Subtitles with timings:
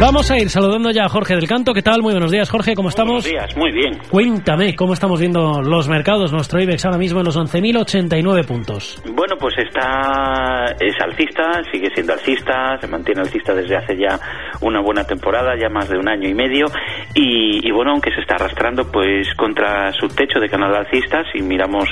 [0.00, 1.72] Vamos a ir saludando ya a Jorge del Canto.
[1.72, 2.02] ¿Qué tal?
[2.02, 2.74] Muy buenos días, Jorge.
[2.74, 3.24] ¿Cómo estamos?
[3.24, 3.98] Buenos días, muy bien.
[4.10, 6.32] Cuéntame, ¿cómo estamos viendo los mercados?
[6.32, 9.00] Nuestro IBEX ahora mismo en los 11.089 puntos.
[9.14, 14.18] Bueno, pues está, es alcista, sigue siendo alcista, se mantiene alcista desde hace ya
[14.60, 16.66] una buena temporada, ya más de un año y medio.
[17.14, 21.88] Y, bueno, aunque se está arrastrando pues contra su techo de canal alcista, si miramos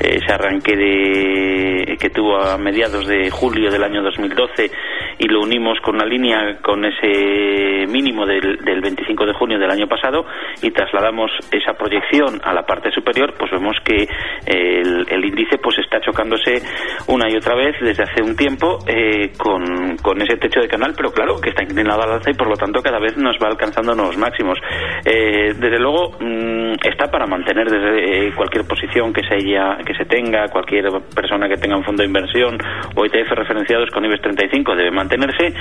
[0.00, 4.70] ese arranque de, que tuvo a mediados de julio del año 2012
[5.18, 9.86] y lo unimos con una línea con ese mínimo del, 25 de junio del año
[9.86, 10.24] pasado
[10.62, 14.06] y trasladamos esa proyección a la parte superior, pues vemos que
[14.46, 16.60] el, índice pues está chocándose
[17.08, 20.92] una y otra vez desde hace un tiempo eh, con, con, ese techo de canal,
[20.96, 23.48] pero claro que está inclinado al alza y por lo tanto cada vez nos va
[23.48, 24.58] alcanzando nuevos máximos.
[25.04, 29.94] Eh, desde luego mm, está para mantener desde eh, cualquier posición que se haya, que
[29.94, 32.58] se tenga, cualquier persona que tenga un fondo de inversión
[32.94, 35.52] o ETF referenciados con IBEX 35 debe mantenerse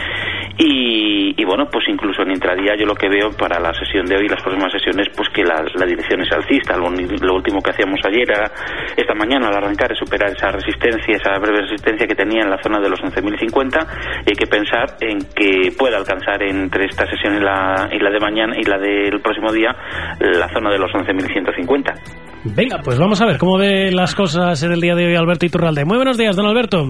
[0.57, 4.25] y, bueno, pues incluso en intradía yo lo que veo para la sesión de hoy
[4.25, 6.77] y las próximas sesiones, pues que la, dirección es alcista.
[6.77, 6.87] Lo,
[7.33, 8.51] último que hacíamos ayer, era,
[8.95, 12.61] esta mañana al arrancar, es superar esa resistencia, esa breve resistencia que tenía en la
[12.61, 13.87] zona de los 11.050
[14.25, 18.11] y hay que pensar en que pueda alcanzar entre esta sesión y la, y la
[18.11, 19.75] de mañana y la del próximo día
[20.19, 22.23] la zona de los 11.150.
[22.55, 25.45] Venga, pues vamos a ver cómo ve las cosas en el día de hoy Alberto
[25.45, 25.85] Iturralde.
[25.85, 26.83] Muy buenos días, don Alberto.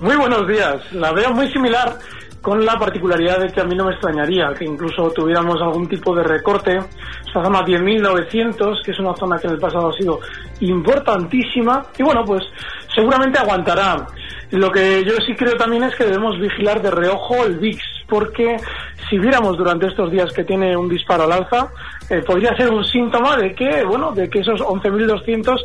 [0.00, 0.92] Muy buenos días.
[0.92, 1.96] La veo muy similar
[2.40, 6.14] con la particularidad de que a mí no me extrañaría que incluso tuviéramos algún tipo
[6.14, 6.76] de recorte.
[7.26, 10.20] Esta zona 10.900, que es una zona que en el pasado ha sido
[10.60, 12.42] importantísima, y bueno, pues
[12.98, 14.06] seguramente aguantará.
[14.50, 18.56] Lo que yo sí creo también es que debemos vigilar de reojo el VIX, porque
[19.08, 21.68] si viéramos durante estos días que tiene un disparo al alza,
[22.10, 25.62] eh, podría ser un síntoma de que, bueno, de que esos 11.200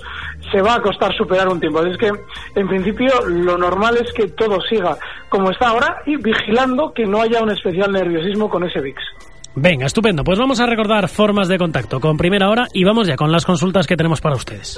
[0.52, 1.84] se va a costar superar un tiempo.
[1.84, 2.12] Es que,
[2.56, 4.98] en principio, lo normal es que todo siga
[5.30, 9.02] como está ahora y vigilando que no haya un especial nerviosismo con ese VIX.
[9.56, 10.24] Venga, estupendo.
[10.24, 13.46] Pues vamos a recordar formas de contacto con primera hora y vamos ya con las
[13.46, 14.78] consultas que tenemos para ustedes.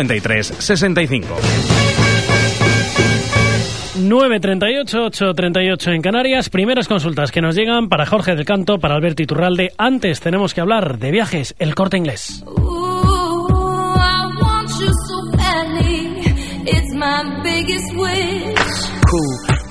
[0.00, 1.28] 53 65.
[3.96, 6.48] 938, 838 en Canarias.
[6.48, 9.72] Primeras consultas que nos llegan para Jorge del Canto, para Alberto Iturralde.
[9.76, 12.42] Antes tenemos que hablar de viajes, el corte inglés.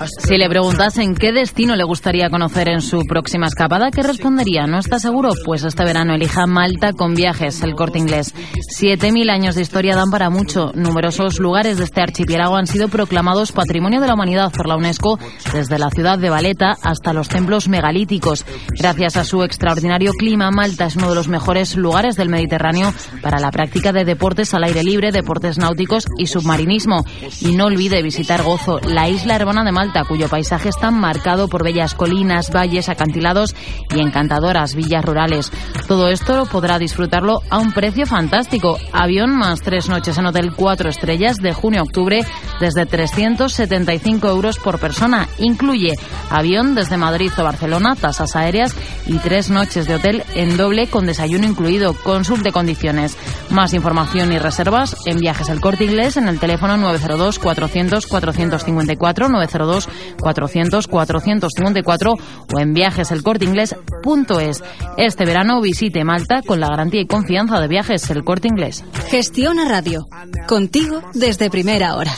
[0.06, 4.66] Si le preguntasen qué destino le gustaría conocer en su próxima escapada, ¿qué respondería?
[4.66, 5.32] ¿No está seguro?
[5.44, 8.34] Pues este verano elija Malta con viajes, el corte inglés.
[8.70, 10.72] Siete mil años de historia dan para mucho.
[10.74, 15.20] Numerosos lugares de este archipiélago han sido proclamados Patrimonio de la Humanidad por la UNESCO,
[15.52, 18.46] desde la ciudad de Valeta hasta los templos megalíticos.
[18.70, 23.40] Gracias a su extraordinario clima, Malta es uno de los mejores lugares del Mediterráneo para
[23.40, 27.04] la práctica de deportes al aire libre, deportes náuticos y submarinismo.
[27.42, 31.64] Y no olvide visitar Gozo, la isla hermana de Malta cuyo paisaje está marcado por
[31.64, 33.56] bellas colinas, valles, acantilados
[33.94, 35.52] y encantadoras villas rurales.
[35.88, 38.78] Todo esto podrá disfrutarlo a un precio fantástico.
[38.94, 42.22] Avión más tres noches en hotel cuatro estrellas de junio a octubre
[42.60, 45.28] desde 375 euros por persona.
[45.40, 45.94] Incluye
[46.30, 48.76] avión desde Madrid o Barcelona, tasas aéreas
[49.08, 51.94] y tres noches de hotel en doble con desayuno incluido.
[51.94, 53.18] Consulte condiciones.
[53.50, 59.30] Más información y reservas en Viajes El Corte Inglés en el teléfono 902 400 454
[59.30, 59.79] 902
[60.20, 64.64] 400 454 o en viajeselcorteingles.es.
[64.98, 68.84] Este verano visite Malta con la garantía y confianza de Viajes El Corte Inglés.
[69.10, 70.08] Gestiona Radio.
[70.48, 72.14] Contigo desde primera hora.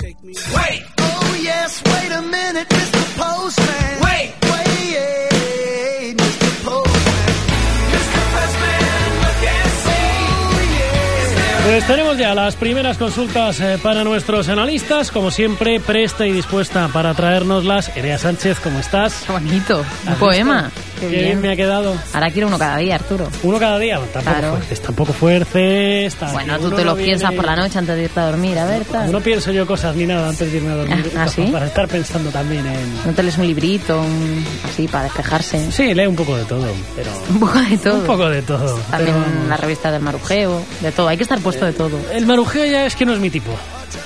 [11.72, 15.10] Pues tenemos ya las primeras consultas eh, para nuestros analistas.
[15.10, 17.96] Como siempre, presta y dispuesta para traérnoslas.
[17.96, 19.26] Erea Sánchez, ¿cómo estás?
[19.26, 19.86] Bonito.
[20.06, 20.64] Un ¿Has poema.
[20.64, 20.91] visto?
[21.02, 21.42] Qué Qué bien bien.
[21.42, 21.96] me ha quedado.
[22.14, 23.28] Ahora quiero uno cada día, Arturo.
[23.44, 24.00] Uno cada día.
[24.14, 24.50] Tampoco Claro.
[24.52, 26.18] fuerces, tampoco fuerces.
[26.32, 28.86] Bueno, tú te lo piensas por la noche antes de irte a dormir, a ver,
[28.86, 29.12] tal.
[29.12, 31.12] No pienso yo cosas ni nada antes de irme a dormir.
[31.18, 31.44] ¿Ah, sí?
[31.52, 32.96] Para estar pensando también en...
[33.06, 35.72] No te lees un librito, un- así, para despejarse.
[35.72, 37.10] Sí, lee un poco de todo, pero...
[37.32, 37.96] Un poco de todo.
[37.96, 38.78] Un poco de todo.
[38.92, 41.08] También pero la revista del marujeo, de todo.
[41.08, 41.98] Hay que estar puesto de todo.
[42.14, 43.52] El marujeo ya es que no es mi tipo.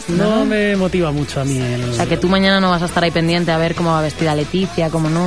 [0.08, 0.46] No, ¿No?
[0.46, 1.90] me motiva mucho a mí el...
[1.90, 4.02] O sea, que tú mañana no vas a estar ahí pendiente a ver cómo va
[4.02, 5.26] vestida Leticia, cómo no.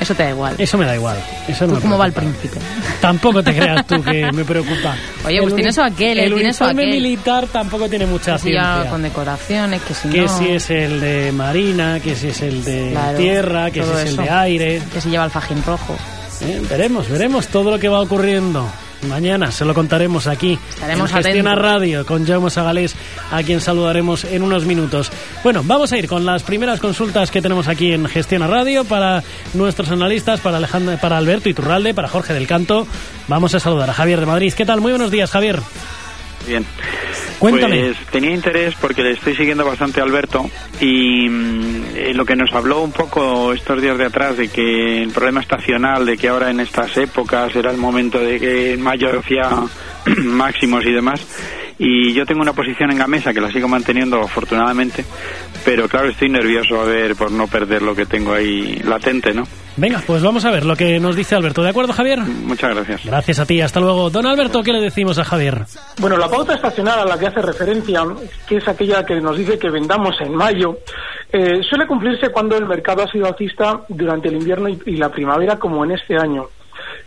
[0.00, 0.54] Eso te da igual.
[0.58, 1.16] Eso me da igual.
[1.48, 2.58] Eso no ¿Tú me cómo va el príncipe?
[3.00, 4.96] Tampoco te creas tú que me preocupa.
[5.26, 6.94] Oye, pues El tiene uni- eso aquel, eh, El tiene eso uniforme aquel.
[7.02, 8.86] militar tampoco tiene mucha ciencia.
[8.90, 10.38] con decoraciones, que si Que no.
[10.38, 13.98] si es el de marina, que si es el de Claro, tierra, que si es
[14.00, 14.22] el eso.
[14.22, 14.82] de aire.
[14.92, 15.96] Que si lleva el fajín rojo.
[16.42, 18.68] Eh, veremos, veremos todo lo que va ocurriendo.
[19.08, 21.72] Mañana se lo contaremos aquí Estaremos en Gestiona atentos.
[21.72, 22.94] Radio con Jaume Sagalés,
[23.30, 25.10] a quien saludaremos en unos minutos.
[25.42, 29.22] Bueno, vamos a ir con las primeras consultas que tenemos aquí en Gestiona Radio para
[29.54, 32.86] nuestros analistas, para Alejandro, para Alberto Iturralde, para Jorge del Canto.
[33.28, 34.52] Vamos a saludar a Javier de Madrid.
[34.54, 34.80] ¿Qué tal?
[34.80, 35.60] Muy buenos días, Javier.
[36.46, 36.64] Bien.
[37.38, 37.80] Cuéntame.
[37.80, 40.48] Pues tenía interés porque le estoy siguiendo bastante a Alberto
[40.80, 45.02] y mm, eh, lo que nos habló un poco estos días de atrás de que
[45.02, 48.82] el problema estacional, de que ahora en estas épocas era el momento de que en
[48.82, 49.50] mayo hacía
[50.24, 51.26] máximos y demás.
[51.78, 55.04] Y yo tengo una posición en Gamesa que la sigo manteniendo afortunadamente,
[55.64, 59.44] pero claro, estoy nervioso a ver por no perder lo que tengo ahí latente, ¿no?
[59.76, 61.60] Venga, pues vamos a ver lo que nos dice Alberto.
[61.62, 62.20] ¿De acuerdo, Javier?
[62.20, 63.04] Muchas gracias.
[63.04, 63.60] Gracias a ti.
[63.60, 64.08] Hasta luego.
[64.08, 65.62] Don Alberto, ¿qué le decimos a Javier?
[65.98, 68.04] Bueno, la pauta estacional a la que hace referencia,
[68.46, 70.78] que es aquella que nos dice que vendamos en mayo,
[71.32, 75.08] eh, suele cumplirse cuando el mercado ha sido alcista durante el invierno y, y la
[75.08, 76.46] primavera, como en este año.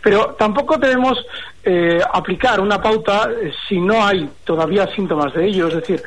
[0.02, 1.24] Pero tampoco debemos
[1.64, 5.68] eh, aplicar una pauta eh, si no hay todavía síntomas de ello.
[5.68, 6.02] Es decir,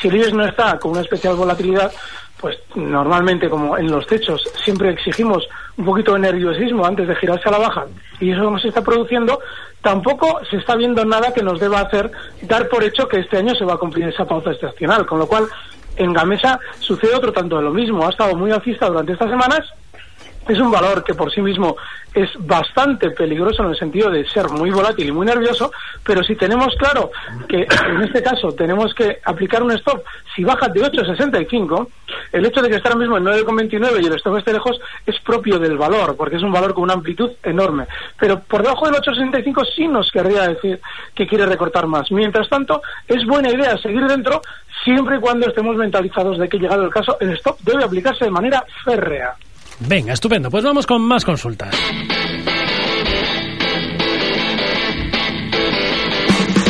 [0.00, 1.92] si el IBEX no está con una especial volatilidad,
[2.40, 5.46] pues normalmente, como en los techos, siempre exigimos
[5.76, 7.86] un poquito de nerviosismo antes de girarse a la baja,
[8.18, 9.40] y eso no se está produciendo,
[9.82, 12.10] tampoco se está viendo nada que nos deba hacer
[12.42, 15.04] dar por hecho que este año se va a cumplir esa pauta estacional.
[15.06, 15.48] Con lo cual,
[15.96, 18.06] en Gamesa sucede otro tanto de lo mismo.
[18.06, 19.60] Ha estado muy alcista durante estas semanas,
[20.52, 21.76] es un valor que por sí mismo
[22.12, 25.70] es bastante peligroso en el sentido de ser muy volátil y muy nervioso,
[26.02, 27.10] pero si tenemos claro
[27.48, 30.02] que en este caso tenemos que aplicar un stop,
[30.34, 31.88] si baja de 8,65,
[32.32, 35.18] el hecho de que esté ahora mismo en 9,29 y el stop esté lejos es
[35.20, 37.86] propio del valor, porque es un valor con una amplitud enorme.
[38.18, 40.80] Pero por debajo del 8,65 sí nos querría decir
[41.14, 42.10] que quiere recortar más.
[42.10, 44.42] Mientras tanto, es buena idea seguir dentro
[44.84, 48.30] siempre y cuando estemos mentalizados de que llegado el caso, el stop debe aplicarse de
[48.30, 49.34] manera férrea.
[49.80, 50.50] Venga, estupendo.
[50.50, 51.74] Pues vamos con más consultas.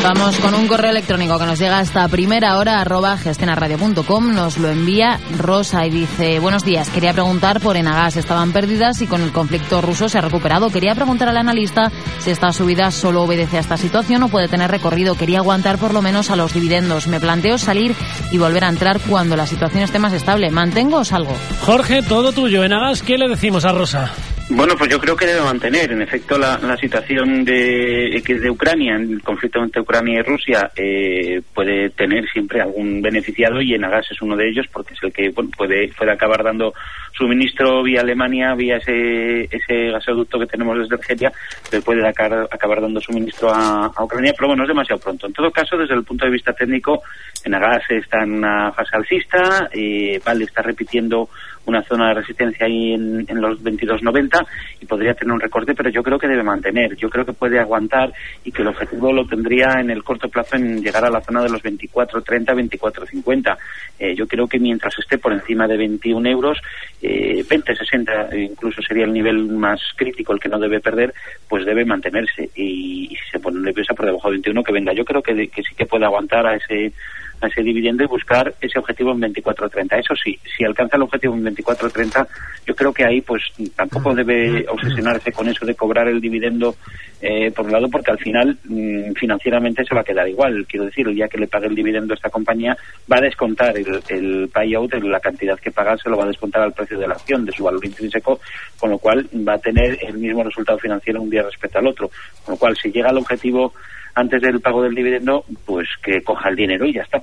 [0.02, 4.34] Vamos con un correo electrónico que nos llega hasta primera hora, arroba gestionarradio.com.
[4.34, 9.06] Nos lo envía Rosa y dice, buenos días, quería preguntar por Enagas, estaban perdidas y
[9.06, 10.70] con el conflicto ruso se ha recuperado.
[10.70, 14.70] Quería preguntar al analista si esta subida solo obedece a esta situación o puede tener
[14.70, 15.16] recorrido.
[15.16, 17.06] Quería aguantar por lo menos a los dividendos.
[17.06, 17.94] Me planteo salir
[18.32, 20.50] y volver a entrar cuando la situación esté más estable.
[20.50, 21.36] ¿Mantengo o salgo?
[21.60, 22.64] Jorge, todo tuyo.
[22.64, 24.10] En Agas, ¿qué le decimos a Rosa?
[24.52, 25.92] Bueno, pues yo creo que debe mantener.
[25.92, 30.72] En efecto, la, la situación de, que de Ucrania, el conflicto entre Ucrania y Rusia,
[30.74, 35.12] eh, puede tener siempre algún beneficiado y Enagas es uno de ellos porque es el
[35.12, 36.74] que bueno, puede, puede acabar dando
[37.12, 41.32] suministro vía Alemania, vía ese, ese gasoducto que tenemos desde Argelia,
[41.70, 45.28] le puede acabar, acabar dando suministro a, a Ucrania, pero bueno, es demasiado pronto.
[45.28, 47.02] En todo caso, desde el punto de vista técnico,
[47.44, 51.28] Enagas está en una fase alcista, eh, Vale está repitiendo
[51.66, 54.46] una zona de resistencia ahí en, en los 22.90
[54.80, 56.96] y podría tener un recorte, pero yo creo que debe mantener.
[56.96, 58.12] Yo creo que puede aguantar
[58.44, 61.42] y que el objetivo lo tendría en el corto plazo en llegar a la zona
[61.42, 63.56] de los 24.30, 24.50.
[63.98, 66.58] Eh, yo creo que mientras esté por encima de 21 euros,
[67.02, 71.12] eh, 20, 60 incluso sería el nivel más crítico, el que no debe perder,
[71.48, 72.50] pues debe mantenerse.
[72.54, 74.92] Y, y si se pone nerviosa por debajo de 21, que venga.
[74.92, 76.92] Yo creo que sí que puede aguantar a ese
[77.40, 79.98] a ese dividendo y buscar ese objetivo en 24.30.
[79.98, 82.26] Eso sí, si alcanza el objetivo en 24.30,
[82.66, 83.42] yo creo que ahí pues
[83.74, 86.74] tampoco debe obsesionarse con eso de cobrar el dividendo
[87.22, 90.66] eh, por un lado, porque al final mmm, financieramente se va a quedar igual.
[90.66, 92.76] Quiero decir, el día que le pague el dividendo a esta compañía,
[93.10, 96.62] va a descontar el, el payout, la cantidad que paga, se lo va a descontar
[96.62, 98.40] al precio de la acción, de su valor intrínseco,
[98.78, 102.10] con lo cual va a tener el mismo resultado financiero un día respecto al otro.
[102.44, 103.74] Con lo cual, si llega al objetivo
[104.14, 107.22] antes del pago del dividendo, pues que coja el dinero y ya está.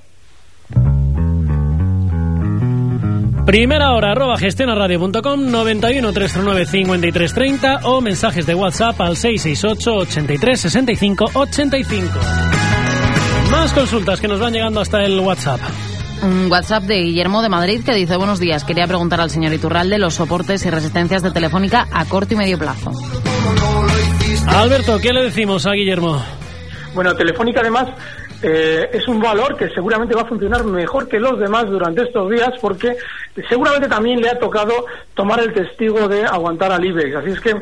[3.48, 11.26] Primera hora, arroba gestionaradio.com, 91 309 5330 o mensajes de WhatsApp al 668 83 65
[11.34, 12.20] 85.
[13.50, 15.62] Más consultas que nos van llegando hasta el WhatsApp.
[16.24, 18.66] Un WhatsApp de Guillermo de Madrid que dice buenos días.
[18.66, 22.58] Quería preguntar al señor Iturralde los soportes y resistencias de Telefónica a corto y medio
[22.58, 22.92] plazo.
[24.48, 26.22] Alberto, ¿qué le decimos a Guillermo?
[26.98, 27.90] Bueno, Telefónica además
[28.42, 32.28] eh, es un valor que seguramente va a funcionar mejor que los demás durante estos
[32.28, 32.98] días porque
[33.50, 34.74] seguramente también le ha tocado
[35.14, 37.16] tomar el testigo de aguantar al IBEX.
[37.16, 37.56] Así es que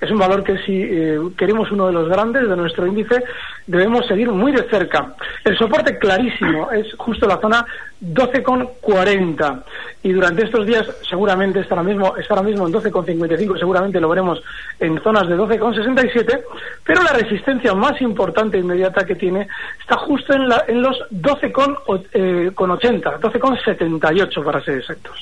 [0.00, 3.22] es un valor que si eh, queremos uno de los grandes de nuestro índice
[3.66, 5.14] debemos seguir muy de cerca.
[5.44, 7.64] El soporte clarísimo es justo la zona
[8.02, 9.62] 12,40
[10.02, 14.08] y durante estos días seguramente está ahora mismo, está ahora mismo en 12,55, seguramente lo
[14.08, 14.42] veremos
[14.80, 16.42] en zonas de 12,67,
[16.84, 19.46] pero la resistencia más importante e inmediata que tiene
[19.80, 25.21] está justo en, la, en los 12,80, eh, 12,78 para ser exactos.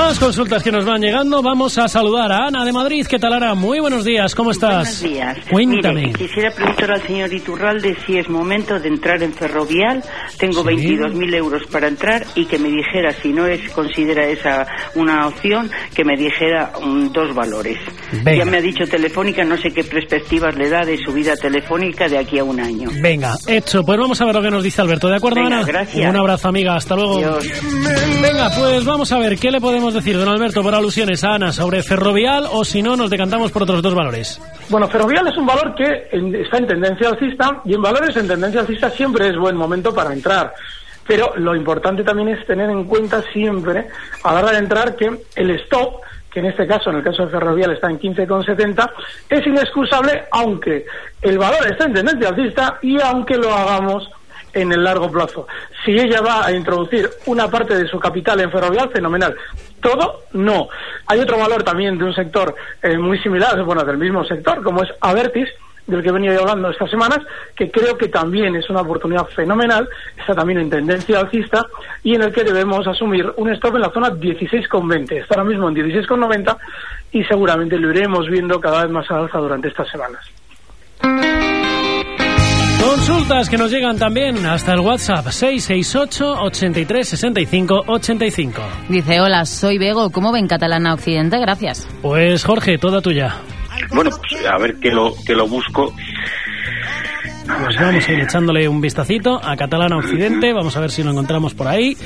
[0.00, 1.42] Más consultas que nos van llegando.
[1.42, 3.06] Vamos a saludar a Ana de Madrid.
[3.06, 3.54] ¿Qué tal, Ana?
[3.54, 4.34] Muy buenos días.
[4.34, 5.02] ¿Cómo estás?
[5.02, 5.38] Buenos días.
[5.50, 6.00] Cuéntame.
[6.06, 10.02] Mire, quisiera preguntar al señor Iturralde si es momento de entrar en Ferrovial.
[10.38, 10.68] Tengo Sí.
[10.68, 15.70] 22.000 euros para entrar y que me dijera, si no es considera esa una opción,
[15.94, 17.76] que me dijera mm, dos valores.
[18.24, 18.44] Venga.
[18.44, 22.08] Ya me ha dicho Telefónica, no sé qué perspectivas le da de su vida telefónica
[22.08, 22.88] de aquí a un año.
[23.02, 23.84] Venga, hecho.
[23.84, 25.08] Pues vamos a ver lo que nos dice Alberto.
[25.08, 25.66] ¿De acuerdo, Venga, Ana?
[25.66, 26.10] gracias.
[26.10, 26.74] Un abrazo, amiga.
[26.74, 27.18] Hasta luego.
[27.18, 27.44] Adiós.
[28.22, 31.52] Venga, pues vamos a ver qué le podemos decir, don Alberto, por alusiones a Ana
[31.52, 34.40] sobre Ferrovial o si no, nos decantamos por otros dos valores.
[34.68, 36.08] Bueno, Ferrovial es un valor que
[36.40, 40.12] está en tendencia alcista y en valores en tendencia alcista siempre es buen momento para
[40.12, 40.52] entrar.
[41.06, 43.88] Pero lo importante también es tener en cuenta siempre,
[44.22, 47.24] a la hora de entrar, que el stop, que en este caso, en el caso
[47.24, 48.90] de Ferrovial, está en 15,70,
[49.28, 50.86] es inexcusable, aunque
[51.22, 54.08] el valor está en tendencia alcista y aunque lo hagamos
[54.52, 55.46] en el largo plazo.
[55.84, 59.36] Si ella va a introducir una parte de su capital en Ferrovial, fenomenal.
[59.80, 60.68] Todo, no.
[61.06, 64.82] Hay otro valor también de un sector eh, muy similar, bueno, del mismo sector, como
[64.82, 65.48] es Avertis,
[65.86, 67.20] del que he venido hablando estas semanas,
[67.54, 71.66] que creo que también es una oportunidad fenomenal, está también en tendencia alcista
[72.02, 75.12] y en el que debemos asumir un stop en la zona 16,20.
[75.12, 76.56] Está ahora mismo en 16,90
[77.12, 80.39] y seguramente lo iremos viendo cada vez más al alza durante estas semanas.
[82.82, 88.62] Consultas que nos llegan también hasta el WhatsApp 668 83 65 85.
[88.88, 90.10] Dice, hola, soy Bego.
[90.10, 91.38] ¿Cómo ven Catalana Occidente?
[91.38, 91.86] Gracias.
[92.02, 93.36] Pues Jorge, toda tuya.
[93.92, 95.94] Bueno, pues a ver que lo, que lo busco.
[97.46, 101.10] Pues vamos a ir echándole un vistacito a Catalana Occidente, vamos a ver si lo
[101.10, 101.96] encontramos por ahí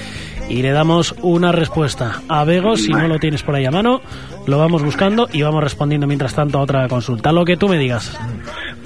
[0.48, 2.22] y le damos una respuesta.
[2.28, 4.00] A Bego, si no lo tienes por ahí a mano,
[4.46, 7.32] lo vamos buscando y vamos respondiendo mientras tanto a otra consulta.
[7.32, 8.18] Lo que tú me digas.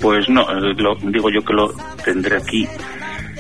[0.00, 1.72] Pues no, eh, lo, digo yo que lo
[2.04, 2.66] tendré aquí.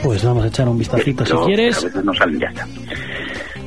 [0.02, 1.84] Pues vamos a echar un vistacito si pero A quieres.
[1.84, 2.66] veces no salen, ya está.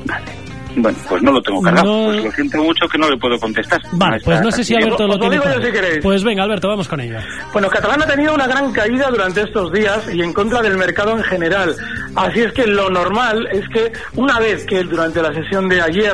[0.05, 0.25] Vale.
[0.73, 1.85] Bueno, pues no lo tengo cargado.
[1.85, 3.81] No- Pues lo siento mucho que no le puedo contestar.
[3.91, 4.73] Vale, No pues no sé si.
[4.73, 5.31] Alberto lo lo tiene.
[5.35, 5.65] digo yo claro.
[5.65, 5.99] si queréis.
[6.01, 7.17] Pues venga, Alberto, vamos con ello.
[7.51, 11.17] Bueno, Catalán ha tenido una gran caída durante estos días y en contra del mercado
[11.17, 11.75] en general.
[12.15, 16.13] Así es que lo normal es que una vez que durante la sesión de ayer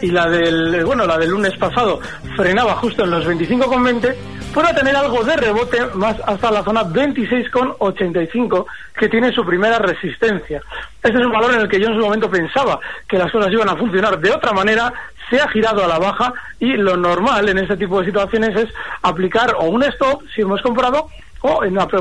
[0.00, 1.98] y la del bueno, la del lunes pasado
[2.36, 4.14] frenaba justo en los 25,20,
[4.56, 8.64] pueda tener algo de rebote más hasta la zona 26,85
[8.98, 10.62] que tiene su primera resistencia.
[11.02, 13.52] Este es un valor en el que yo en su momento pensaba que las cosas
[13.52, 14.90] iban a funcionar de otra manera,
[15.28, 18.68] se ha girado a la baja y lo normal en este tipo de situaciones es
[19.02, 21.10] aplicar o un stop si hemos comprado
[21.42, 21.60] o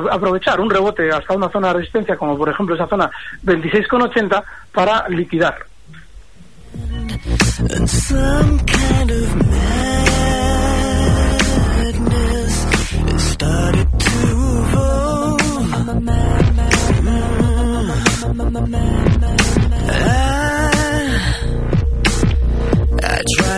[0.09, 3.11] aprovechar un rebote hasta una zona de resistencia como por ejemplo esa zona
[3.43, 5.57] 26,80 para liquidar.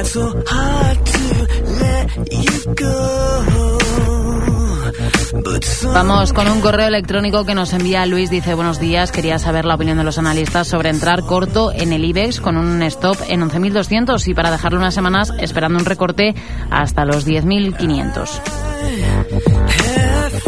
[0.08, 1.48] So hard to
[1.82, 3.78] let you go,
[5.44, 8.30] but some Vamos con un correo electrónico que nos envía Luis.
[8.30, 12.06] Dice, buenos días, quería saber la opinión de los analistas sobre entrar corto en el
[12.06, 16.36] IBEX con un stop en 11.200 y para dejarlo unas semanas esperando un recorte
[16.70, 19.57] hasta los 10.500.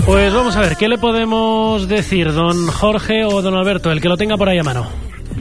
[0.10, 4.10] Pues vamos a ver, ¿qué le podemos decir, don Jorge o don Alberto, el que
[4.10, 4.88] lo tenga por ahí a mano?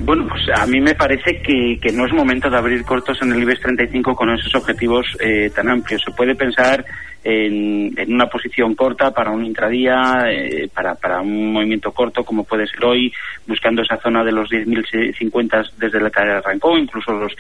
[0.04, 3.32] Bueno, pues a mí me parece que, que no es momento de abrir cortos en
[3.32, 6.02] el IBEX 35 con esos objetivos eh, tan amplios.
[6.04, 6.84] Se puede pensar
[7.24, 12.44] en, en una posición corta para un intradía, eh, para, para un movimiento corto como
[12.44, 13.12] puede ser hoy,
[13.46, 17.32] buscando esa zona de los 10.050 desde la que arrancó, incluso los,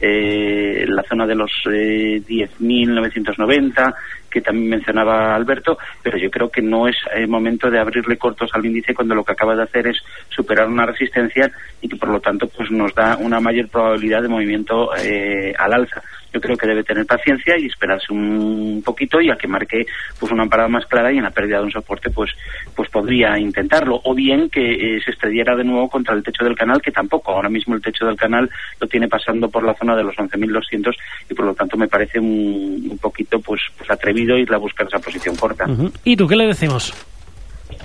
[0.00, 3.94] eh, la zona de los eh, 10.990
[4.36, 8.50] que también mencionaba Alberto, pero yo creo que no es eh, momento de abrirle cortos
[8.52, 9.96] al índice cuando lo que acaba de hacer es
[10.28, 11.50] superar una resistencia
[11.80, 15.72] y que por lo tanto pues nos da una mayor probabilidad de movimiento eh, al
[15.72, 16.02] alza.
[16.36, 19.86] Yo creo que debe tener paciencia y esperarse un poquito y a que marque
[20.20, 22.30] pues una parada más clara y en la pérdida de un soporte pues
[22.74, 26.54] pues podría intentarlo o bien que eh, se estrellara de nuevo contra el techo del
[26.54, 29.96] canal que tampoco ahora mismo el techo del canal lo tiene pasando por la zona
[29.96, 30.94] de los 11.200
[31.30, 34.86] y por lo tanto me parece un, un poquito pues, pues atrevido ir a buscar
[34.86, 35.66] esa posición corta.
[36.04, 36.92] ¿Y tú qué le decimos?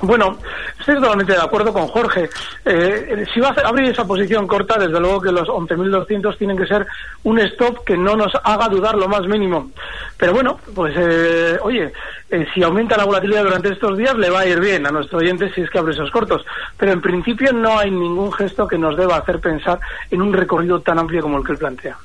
[0.01, 0.38] Bueno,
[0.79, 2.27] estoy totalmente de acuerdo con Jorge.
[2.65, 6.65] Eh, si va a abrir esa posición corta, desde luego que los 11.200 tienen que
[6.65, 6.88] ser
[7.23, 9.71] un stop que no nos haga dudar lo más mínimo.
[10.17, 11.91] Pero bueno, pues eh, oye,
[12.29, 15.19] eh, si aumenta la volatilidad durante estos días, le va a ir bien a nuestro
[15.19, 16.43] oyente si es que abre esos cortos.
[16.77, 20.81] Pero en principio no hay ningún gesto que nos deba hacer pensar en un recorrido
[20.81, 21.97] tan amplio como el que él plantea.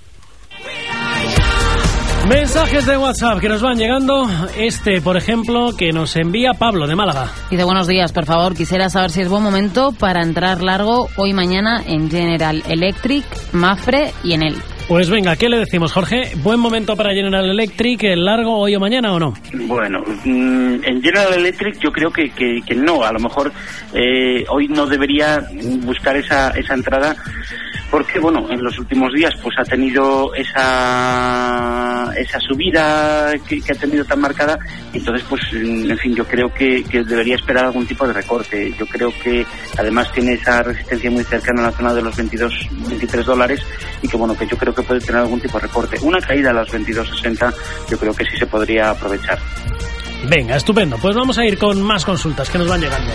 [2.29, 4.29] Mensajes de WhatsApp que nos van llegando.
[4.59, 7.31] Este, por ejemplo, que nos envía Pablo de Málaga.
[7.51, 8.57] Dice buenos días, por favor.
[8.57, 14.13] Quisiera saber si es buen momento para entrar largo hoy mañana en General Electric, Mafre
[14.25, 14.57] y en él.
[14.89, 16.33] Pues venga, ¿qué le decimos, Jorge?
[16.43, 19.35] ¿Buen momento para General Electric, el largo hoy o mañana o no?
[19.53, 23.53] Bueno, mm, en General Electric yo creo que, que, que no, a lo mejor
[23.93, 25.45] eh, hoy no debería
[25.83, 27.17] buscar esa, esa entrada
[27.91, 33.75] porque bueno, en los últimos días pues ha tenido esa esa subida que, que ha
[33.75, 34.59] tenido tan marcada,
[34.93, 38.73] entonces pues en fin, yo creo que, que debería esperar algún tipo de recorte.
[38.79, 39.45] Yo creo que
[39.79, 43.61] además tiene esa resistencia muy cercana a la zona de los 22, 23 dólares
[44.03, 45.99] y que bueno, que yo creo que puede tener algún tipo de recorte.
[46.03, 47.55] Una caída a los 22.60
[47.91, 49.39] yo creo que sí se podría aprovechar.
[50.29, 50.97] Venga, estupendo.
[50.99, 53.13] Pues vamos a ir con más consultas que nos van llegando.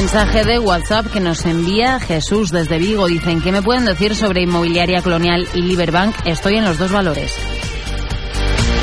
[0.00, 3.06] Mensaje de WhatsApp que nos envía Jesús desde Vigo.
[3.06, 6.16] Dicen, ¿qué me pueden decir sobre Inmobiliaria Colonial y Liberbank?
[6.24, 7.36] Estoy en los dos valores.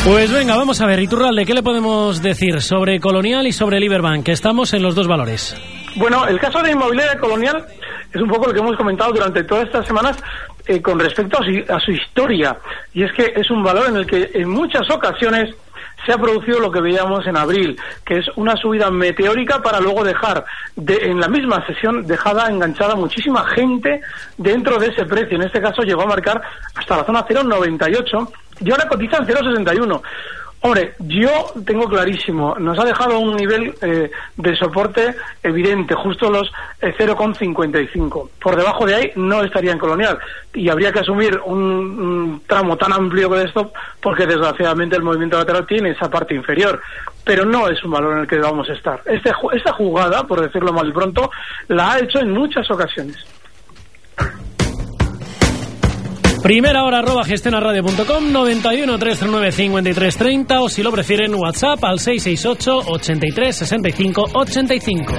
[0.05, 4.25] Pues venga, vamos a ver, Iturralde, ¿qué le podemos decir sobre Colonial y sobre Liberbank?
[4.25, 5.59] Que estamos en los dos valores.
[5.95, 7.65] Bueno, el caso de Inmobiliaria Colonial
[8.13, 10.23] es un poco lo que hemos comentado durante todas estas semanas
[10.67, 12.55] eh, con respecto a su, a su historia.
[12.93, 15.49] Y es que es un valor en el que en muchas ocasiones
[16.07, 20.05] se ha producido lo que veíamos en abril, que es una subida meteórica para luego
[20.05, 20.45] dejar
[20.75, 23.99] de, en la misma sesión dejada enganchada muchísima gente
[24.37, 25.35] dentro de ese precio.
[25.35, 26.41] En este caso llegó a marcar
[26.75, 28.29] hasta la zona 0,98
[28.61, 30.01] y ahora cotiza en 0,61.
[30.61, 31.29] Hombre, yo
[31.65, 36.51] tengo clarísimo, nos ha dejado un nivel eh, de soporte evidente, justo los
[36.81, 38.29] eh, 0,55.
[38.41, 40.17] Por debajo de ahí no estaría en colonial
[40.53, 45.67] y habría que asumir un, tramo tan amplio de stop porque desgraciadamente el movimiento lateral
[45.67, 46.81] tiene esa parte inferior.
[47.23, 49.01] Pero no es un valor en el que a estar.
[49.05, 51.29] Este, esta jugada, por decirlo mal y pronto,
[51.67, 53.17] la ha hecho en muchas ocasiones.
[56.47, 62.89] Primera hora arroba gestionaradio.com 91 309 53 30 o si lo prefieren WhatsApp al 668
[62.89, 65.13] 83 65 85.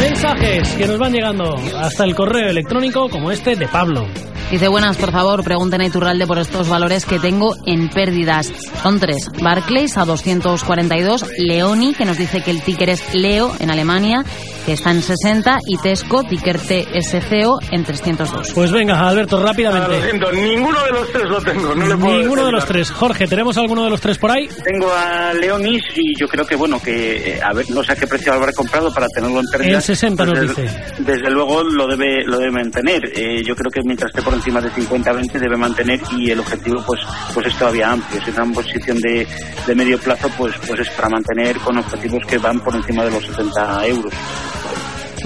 [0.00, 4.08] Mensajes que nos van llegando hasta el correo electrónico como este de Pablo.
[4.50, 8.52] Dice, buenas, por favor, pregunten a Iturralde por estos valores que tengo en pérdidas.
[8.82, 9.28] Son tres.
[9.42, 14.24] Barclays a 242, Leoni, que nos dice que el ticker es Leo en Alemania,
[14.64, 18.52] que está en 60, y Tesco, ticker TSCO, en 302.
[18.54, 20.02] Pues venga, Alberto, Ah, lo rápidamente.
[20.08, 21.74] siento, ninguno de los tres lo tengo.
[21.74, 22.90] No le puedo Ninguno de los tres.
[22.92, 24.46] Jorge, ¿tenemos alguno de los tres por ahí?
[24.62, 27.96] Tengo a Leonis y yo creo que bueno, que eh, a ver, no sé a
[27.96, 29.74] qué precio habrá comprado para tenerlo en pérdida.
[29.76, 30.84] En 60 nos desde, dice.
[31.00, 33.02] Desde luego lo debe lo debe mantener.
[33.16, 36.82] Eh, yo creo que mientras esté por encima de 50-20 debe mantener y el objetivo
[36.86, 37.00] pues
[37.32, 38.22] pues es todavía amplio.
[38.22, 39.26] Si está en posición de,
[39.66, 43.10] de medio plazo pues pues es para mantener con objetivos que van por encima de
[43.10, 44.12] los 70 euros.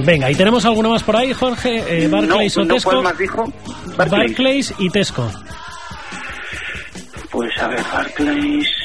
[0.04, 2.04] Venga, ¿y tenemos alguno más por ahí, Jorge?
[2.04, 2.90] Eh, Barclays no, o no, Tesco.
[2.90, 3.52] ¿Cuál más dijo?
[3.96, 4.28] Barclays.
[4.28, 5.30] Barclays y Tesco.
[7.30, 8.77] Pues a ver, Barclays.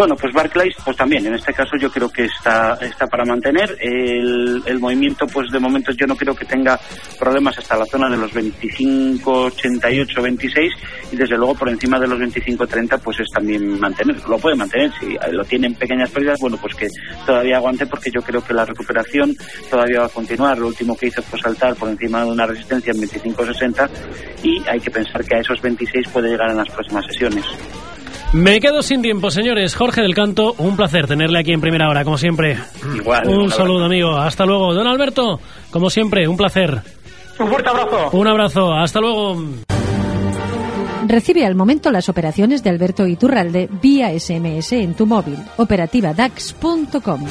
[0.00, 3.76] Bueno, pues Barclays, pues también, en este caso yo creo que está, está para mantener.
[3.78, 6.80] El, el movimiento, pues de momento yo no creo que tenga
[7.18, 10.72] problemas hasta la zona de los 25, 88, 26
[11.12, 14.16] y desde luego por encima de los 25, 30 pues es también mantener.
[14.26, 16.88] Lo puede mantener, si lo tiene en pequeñas pérdidas, bueno, pues que
[17.26, 19.36] todavía aguante porque yo creo que la recuperación
[19.68, 20.56] todavía va a continuar.
[20.56, 23.90] Lo último que hizo fue saltar por encima de una resistencia en 25, 60
[24.44, 27.44] y hay que pensar que a esos 26 puede llegar en las próximas sesiones.
[28.32, 29.74] Me quedo sin tiempo, señores.
[29.74, 32.56] Jorge del Canto, un placer tenerle aquí en primera hora, como siempre.
[32.94, 33.28] Igual.
[33.28, 34.16] Un saludo, amigo.
[34.16, 34.72] Hasta luego.
[34.72, 35.40] Don Alberto,
[35.70, 36.80] como siempre, un placer.
[37.40, 38.10] Un fuerte abrazo.
[38.12, 38.72] Un abrazo.
[38.72, 39.36] Hasta luego.
[41.08, 45.38] Recibe al momento las operaciones de Alberto Iturralde vía SMS en tu móvil.
[45.56, 47.26] Operativa DAX.com.